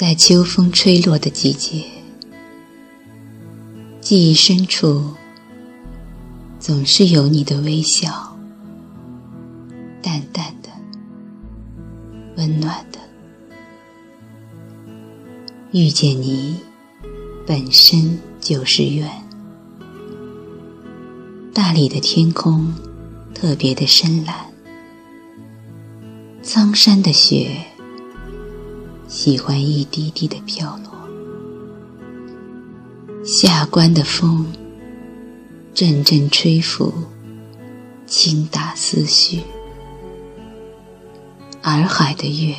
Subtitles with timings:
[0.00, 1.84] 在秋风吹落的季节，
[4.00, 5.10] 记忆深处
[6.58, 8.34] 总是有你的微笑，
[10.00, 10.70] 淡淡的，
[12.38, 12.98] 温暖的。
[15.72, 16.56] 遇见你，
[17.46, 19.06] 本身就是缘。
[21.52, 22.74] 大理的天空
[23.34, 24.34] 特别的深蓝，
[26.40, 27.66] 苍山的雪。
[29.10, 30.92] 喜欢一滴滴的飘落，
[33.24, 34.46] 下关的风
[35.74, 36.94] 阵阵吹拂，
[38.06, 39.40] 轻打思绪；
[41.62, 42.54] 洱海的月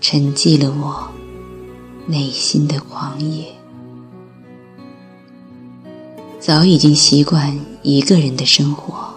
[0.00, 1.08] 沉寂了我
[2.08, 3.46] 内心的狂野。
[6.40, 9.14] 早已经习惯一个人的生活，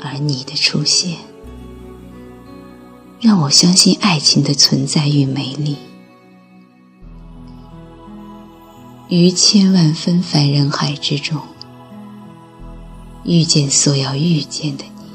[0.00, 1.18] 而你的出现。
[3.26, 5.76] 让我相信爱情的存在与美丽。
[9.08, 11.40] 于千万纷繁人海之中，
[13.24, 15.10] 遇见所要遇见的你；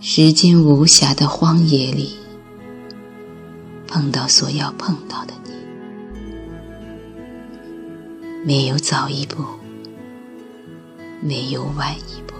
[0.00, 2.16] 时间无暇的荒野里，
[3.86, 5.50] 碰到所要碰到的你。
[8.46, 9.44] 没有早一步，
[11.20, 12.39] 没有晚一步。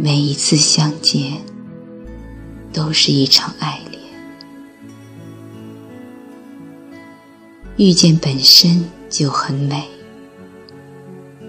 [0.00, 1.42] 每一次相见，
[2.72, 4.00] 都是一场爱恋。
[7.76, 9.88] 遇见本身就很美，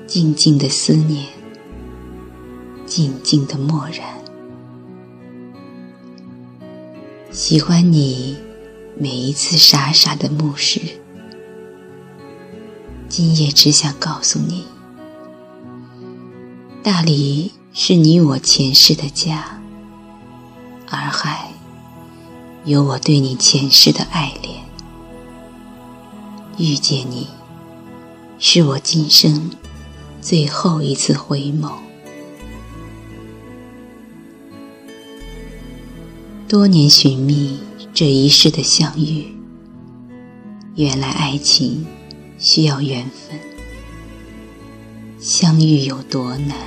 [0.07, 1.27] 静静的思念，
[2.87, 4.19] 静静的默然。
[7.29, 8.35] 喜欢你
[8.97, 10.81] 每一次傻傻的目视，
[13.07, 14.65] 今夜只想告诉你，
[16.81, 17.51] 大理。
[17.71, 19.61] 是你我前世的家，
[20.87, 21.51] 洱海
[22.65, 24.55] 有我对你前世的爱恋。
[26.57, 27.27] 遇见你，
[28.39, 29.51] 是我今生
[30.19, 31.73] 最后一次回眸。
[36.47, 37.59] 多年寻觅
[37.93, 39.27] 这一世的相遇，
[40.75, 41.85] 原来爱情
[42.39, 43.39] 需要缘分，
[45.19, 46.57] 相遇有多难？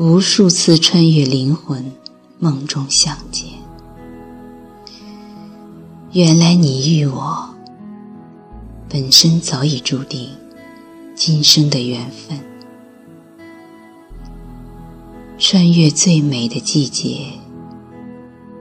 [0.00, 1.92] 无数次穿越灵魂，
[2.38, 3.48] 梦中相见。
[6.12, 7.52] 原来你与我
[8.88, 10.30] 本身早已注定
[11.16, 12.38] 今生的缘分。
[15.36, 17.32] 穿越最美的季节，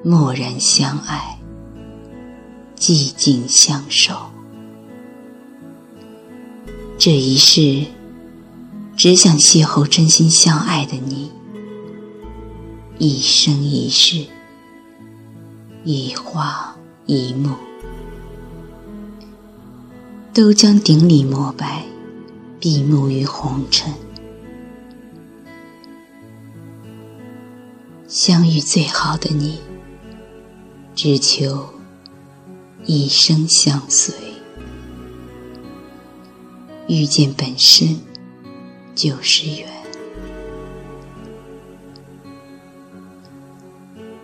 [0.03, 1.37] 蓦然相爱，
[2.75, 4.15] 寂静相守。
[6.97, 7.85] 这一世。
[8.97, 11.31] 只想邂逅真心相爱的你，
[12.97, 14.25] 一生一世，
[15.83, 16.75] 一花
[17.05, 17.53] 一木，
[20.33, 21.85] 都将顶礼膜拜，
[22.59, 23.93] 闭目于红尘。
[28.07, 29.59] 相遇最好的你，
[30.95, 31.69] 只求
[32.87, 34.15] 一生相随。
[36.87, 38.06] 遇见本身。
[38.97, 39.69] 就是缘，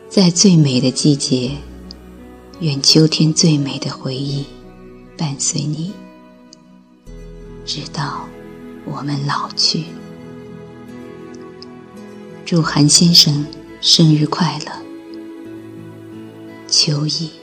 [0.09, 1.51] 在最美的季节，
[2.59, 4.47] 愿秋天最美的回忆
[5.15, 5.93] 伴随你，
[7.63, 8.27] 直到
[8.83, 9.83] 我们老去。
[12.43, 13.45] 祝韩先生
[13.79, 14.71] 生日快乐，
[16.67, 17.42] 秋意。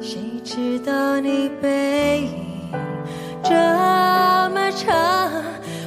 [0.00, 2.70] 谁知道你背影
[3.42, 3.54] 这
[4.50, 5.30] 么长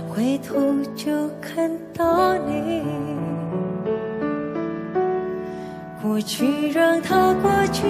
[0.09, 0.55] 回头
[0.95, 2.83] 就看到你。
[6.01, 7.83] 过去让它过去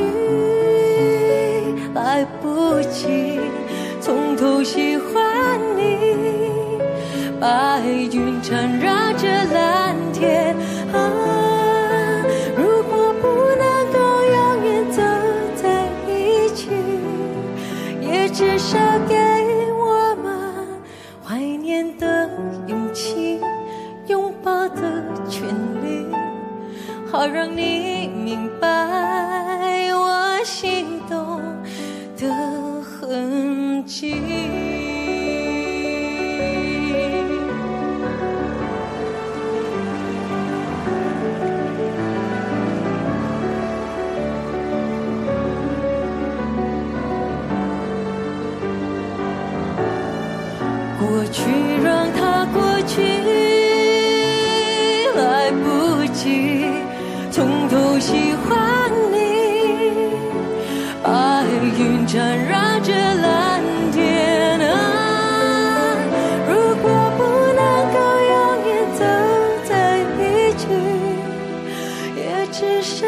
[1.93, 3.28] 来不及
[51.09, 51.41] 过去
[51.83, 53.01] 让它过去，
[55.15, 56.67] 来不及
[57.31, 59.17] 从头喜欢你。
[61.03, 61.09] 白
[61.79, 63.59] 云缠绕着蓝
[63.91, 65.97] 天啊，
[66.47, 66.85] 如果
[67.17, 67.23] 不
[67.57, 67.61] 能
[67.91, 67.97] 够
[68.29, 69.01] 永远走
[69.67, 69.73] 在
[70.19, 70.21] 一
[70.57, 70.61] 起，
[72.15, 72.21] 也
[72.51, 73.07] 至少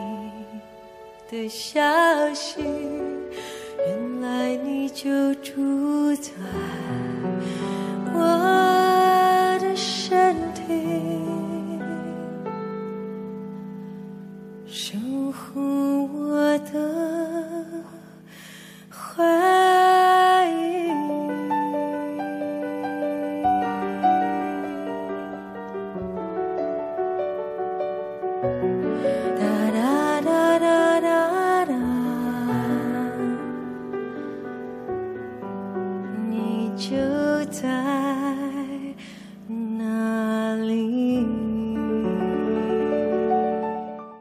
[1.31, 1.79] 的消
[2.33, 2.59] 息，
[3.77, 6.29] 原来你就住在